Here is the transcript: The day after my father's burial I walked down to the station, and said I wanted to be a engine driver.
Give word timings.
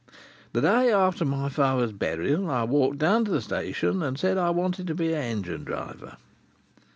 The 0.53 0.61
day 0.61 0.91
after 0.91 1.25
my 1.25 1.47
father's 1.47 1.91
burial 1.91 2.49
I 2.49 2.63
walked 2.63 2.97
down 2.97 3.23
to 3.25 3.29
the 3.29 3.39
station, 3.39 4.01
and 4.01 4.17
said 4.17 4.35
I 4.35 4.49
wanted 4.49 4.87
to 4.87 4.95
be 4.95 5.13
a 5.13 5.19
engine 5.21 5.63
driver. 5.63 6.17